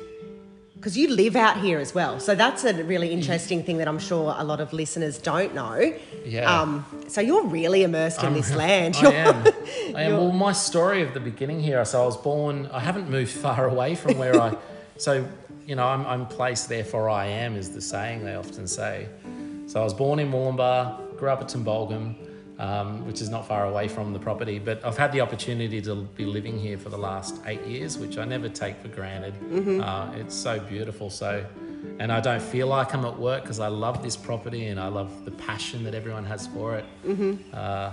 because 0.77 0.97
you 0.97 1.09
live 1.15 1.37
out 1.37 1.59
here 1.61 1.79
as 1.79 1.95
well. 1.95 2.19
So 2.19 2.35
that's 2.35 2.65
a 2.65 2.73
really 2.85 3.13
interesting 3.13 3.63
thing 3.63 3.77
that 3.79 3.87
I'm 3.89 3.99
sure 3.99 4.35
a 4.39 4.45
lot 4.45 4.61
of 4.61 4.73
listeners 4.73 5.19
don't 5.19 5.55
know. 5.55 5.93
Yeah. 6.25 6.51
Um, 6.61 6.87
so 7.07 7.21
you're 7.21 7.45
really 7.45 7.83
immersed 7.83 8.23
in 8.23 8.33
this 8.33 8.55
land. 8.65 8.97
I 8.97 9.13
am. 9.13 9.47
I 9.95 10.03
am. 10.05 10.13
Well, 10.17 10.33
my 10.33 10.53
story 10.53 11.03
of 11.03 11.13
the 11.13 11.21
beginning 11.21 11.61
here. 11.61 11.85
So 11.85 12.03
I 12.03 12.07
was 12.07 12.17
born. 12.17 12.71
I 12.73 12.81
haven't 12.81 13.11
moved 13.11 13.31
far 13.33 13.67
away 13.69 13.95
from 13.95 14.17
where 14.17 14.41
I. 14.41 14.57
So 14.97 15.27
you 15.71 15.77
know, 15.77 15.87
I'm, 15.87 16.05
I'm 16.05 16.27
placed 16.27 16.69
therefore 16.69 17.09
I 17.09 17.27
am 17.27 17.55
is 17.55 17.71
the 17.71 17.81
saying 17.81 18.25
they 18.25 18.35
often 18.35 18.67
say. 18.67 19.07
So 19.67 19.81
I 19.81 19.85
was 19.85 19.95
born 19.95 20.19
in 20.19 20.29
Murwillumbah, 20.33 21.17
grew 21.17 21.29
up 21.29 21.41
at 21.43 21.47
Tumbulgum, 21.47 22.17
um, 22.59 23.07
which 23.07 23.21
is 23.21 23.29
not 23.31 23.47
far 23.47 23.67
away 23.67 23.87
from 23.87 24.13
the 24.13 24.19
property. 24.19 24.59
But 24.59 24.85
I've 24.85 24.99
had 24.99 25.13
the 25.13 25.21
opportunity 25.21 25.81
to 25.83 25.95
be 26.17 26.25
living 26.27 26.59
here 26.59 26.77
for 26.77 26.89
the 26.89 26.99
last 26.99 27.37
eight 27.47 27.65
years, 27.67 27.99
which 27.99 28.19
I 28.19 28.25
never 28.25 28.49
take 28.49 28.79
for 28.83 28.89
granted. 28.89 29.35
Uh, 29.81 30.11
it's 30.17 30.35
so 30.35 30.59
beautiful. 30.59 31.09
So. 31.09 31.47
And 32.01 32.13
I 32.13 32.21
don't 32.21 32.43
feel 32.43 32.67
like 32.67 32.93
I'm 32.93 33.07
at 33.07 33.19
work 33.19 33.43
because 33.43 33.61
I 33.61 33.69
love 33.69 34.03
this 34.03 34.17
property 34.17 34.67
and 34.67 34.79
I 34.79 34.89
love 34.89 35.25
the 35.25 35.31
passion 35.31 35.85
that 35.85 35.95
everyone 35.95 36.25
has 36.25 36.47
for 36.49 36.77
it. 36.77 36.85
Uh, 37.55 37.93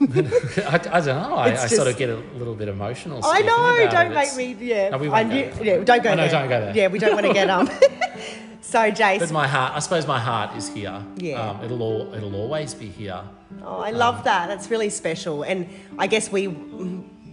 I, 0.00 0.80
I 0.92 1.00
don't 1.00 1.06
know. 1.06 1.34
I, 1.36 1.48
It's 1.50 1.64
I 1.64 1.66
sort 1.68 1.88
of 1.88 1.96
get 1.96 2.10
a 2.10 2.16
little 2.36 2.54
bit 2.54 2.68
emotional. 2.68 3.20
I 3.24 3.40
know. 3.42 3.88
Don't 3.90 4.06
it. 4.12 4.14
make 4.14 4.22
It's- 4.24 4.36
me. 4.36 4.56
Yeah. 4.60 4.90
No, 4.90 4.98
we 4.98 5.08
won't 5.08 5.30
go 5.30 5.34
knew- 5.36 5.50
there. 5.52 5.64
Yeah. 5.78 5.84
Don't 5.84 6.02
go 6.02 6.10
Oh, 6.10 6.14
no, 6.14 6.22
there. 6.22 6.30
don't 6.30 6.48
go 6.48 6.60
there. 6.60 6.76
Yeah, 6.76 6.88
we 6.88 6.98
don't 6.98 7.14
want 7.14 7.26
to 7.26 7.32
get 7.32 7.48
um. 7.48 7.66
so, 8.60 8.78
Jace, 8.90 9.20
But 9.20 9.30
my 9.30 9.46
heart, 9.46 9.72
I 9.74 9.78
suppose, 9.78 10.06
my 10.06 10.18
heart 10.18 10.56
is 10.56 10.68
here. 10.68 11.02
Yeah. 11.16 11.40
Um, 11.50 11.64
it'll 11.64 11.82
all, 11.82 12.12
it'll 12.14 12.34
always 12.34 12.74
be 12.74 12.86
here. 12.88 13.20
Oh, 13.62 13.78
I 13.80 13.90
love 13.90 14.24
that. 14.24 14.48
That's 14.48 14.68
really 14.70 14.90
special. 14.90 15.42
And 15.44 15.68
I 15.98 16.06
guess 16.08 16.30
we 16.32 16.48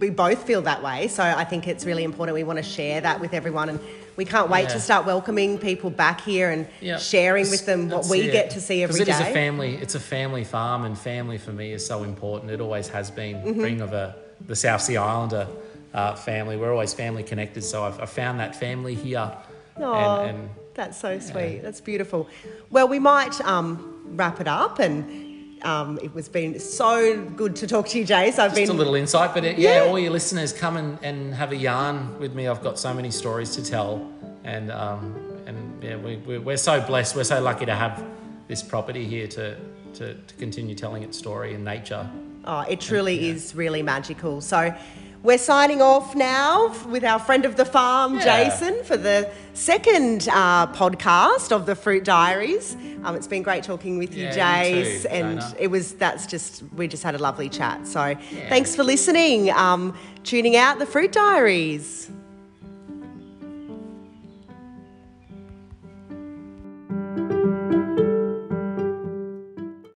we 0.02 0.10
both 0.10 0.42
feel 0.42 0.62
that 0.62 0.82
way. 0.82 1.06
So 1.06 1.22
I 1.22 1.44
think 1.44 1.68
it's 1.68 1.86
really 1.86 2.02
important. 2.02 2.34
We 2.34 2.42
want 2.42 2.56
to 2.58 2.62
share 2.64 3.00
that 3.00 3.20
with 3.20 3.32
everyone, 3.32 3.68
and 3.68 3.78
we 4.16 4.24
can't 4.24 4.50
wait 4.50 4.64
Yeah. 4.64 4.74
to 4.74 4.80
start 4.80 5.06
welcoming 5.06 5.58
people 5.58 5.90
back 5.90 6.20
here 6.22 6.50
and 6.50 6.66
Yeah. 6.80 6.98
sharing 6.98 7.48
with 7.48 7.64
them 7.66 7.88
what 7.88 7.98
That's 7.98 8.10
we 8.10 8.22
it. 8.22 8.32
get 8.32 8.50
to 8.50 8.60
see 8.60 8.82
every 8.82 8.96
day. 9.04 9.12
it 9.12 9.14
is 9.14 9.20
a 9.20 9.32
family. 9.32 9.76
It's 9.80 9.94
a 9.94 10.00
family 10.00 10.42
farm, 10.44 10.84
and 10.84 10.98
family 10.98 11.38
for 11.38 11.52
me 11.52 11.72
is 11.72 11.86
so 11.86 12.02
important. 12.02 12.50
It 12.50 12.60
always 12.60 12.88
has 12.88 13.10
been. 13.12 13.36
Mm-hmm. 13.36 13.62
Being 13.62 13.80
of 13.80 13.92
a 13.92 14.16
the 14.48 14.56
South 14.56 14.80
Sea 14.82 14.96
Islander 14.96 15.46
uh, 15.94 16.16
family, 16.16 16.56
we're 16.56 16.72
always 16.72 16.92
family 16.92 17.22
connected. 17.22 17.62
So 17.62 17.84
I've, 17.84 18.00
I 18.00 18.06
found 18.06 18.40
that 18.40 18.56
family 18.56 18.96
here. 18.96 19.30
Oh, 19.78 19.94
And, 19.94 20.30
and 20.30 20.50
that's 20.74 20.98
so 20.98 21.20
sweet. 21.20 21.60
That's 21.62 21.80
beautiful. 21.80 22.28
Well, 22.70 22.88
we 22.88 22.98
might 22.98 23.40
um, 23.42 23.68
wrap 24.16 24.40
it 24.40 24.48
up, 24.48 24.80
and 24.80 25.21
um, 25.64 25.98
it 26.02 26.12
was 26.14 26.28
been 26.28 26.58
so 26.58 27.24
good 27.36 27.56
to 27.56 27.66
talk 27.66 27.88
to 27.88 27.98
you, 27.98 28.06
Jace. 28.06 28.38
I've 28.38 28.50
just 28.50 28.54
been 28.54 28.70
a 28.70 28.72
little 28.72 28.94
insight, 28.94 29.34
but 29.34 29.44
it, 29.44 29.58
yeah, 29.58 29.76
Yeah. 29.84 29.90
all 29.90 29.98
your 29.98 30.10
listeners 30.12 30.52
come 30.52 30.76
and, 30.76 30.98
and 31.02 31.34
have 31.34 31.52
a 31.52 31.56
yarn 31.56 32.18
with 32.18 32.34
me. 32.34 32.48
I've 32.48 32.62
got 32.62 32.78
so 32.78 32.92
many 32.94 33.10
stories 33.10 33.54
to 33.56 33.64
tell, 33.64 34.10
and 34.44 34.70
um, 34.70 35.14
and 35.46 35.82
yeah, 35.82 35.96
we, 35.96 36.16
we, 36.18 36.38
we're 36.38 36.56
so 36.56 36.80
blessed. 36.80 37.16
We're 37.16 37.24
so 37.24 37.40
lucky 37.42 37.66
to 37.66 37.74
have 37.74 38.04
this 38.48 38.62
property 38.62 39.04
here 39.04 39.26
to 39.28 39.56
to, 39.94 40.14
to 40.14 40.34
continue 40.36 40.74
telling 40.74 41.02
its 41.02 41.18
story 41.18 41.54
in 41.54 41.64
nature. 41.64 42.08
Oh, 42.44 42.60
it 42.60 42.80
truly 42.80 43.28
is 43.28 43.54
really 43.54 43.82
magical. 43.82 44.40
So 44.40 44.74
we're 45.22 45.38
signing 45.38 45.80
off 45.80 46.14
now 46.14 46.74
with 46.88 47.04
our 47.04 47.18
friend 47.18 47.44
of 47.44 47.56
the 47.56 47.64
farm, 47.64 48.14
Yeah. 48.16 48.48
Jason, 48.50 48.82
for 48.84 48.96
the 48.96 49.30
second 49.54 50.28
uh, 50.32 50.66
podcast 50.68 51.52
of 51.52 51.66
the 51.66 51.74
Fruit 51.74 52.04
Diaries. 52.04 52.76
Um, 53.04 53.14
it's 53.16 53.26
been 53.26 53.42
great 53.42 53.64
talking 53.64 53.98
with 53.98 54.14
you, 54.16 54.24
Yeah, 54.24 54.62
you 54.64 54.84
Jace, 54.84 55.02
too, 55.02 55.08
and 55.08 55.56
it 55.58 55.68
was 55.68 55.94
that's 55.94 56.26
just 56.26 56.62
we 56.76 56.88
just 56.88 57.02
had 57.02 57.14
a 57.14 57.18
lovely 57.18 57.48
chat. 57.48 57.86
So 57.86 58.16
thanks 58.48 58.74
for 58.76 58.84
listening. 58.84 59.50
Um, 59.50 59.96
tuning 60.24 60.56
out 60.56 60.78
the 60.78 60.86
Fruit 60.86 61.12
Diaries. 61.12 62.10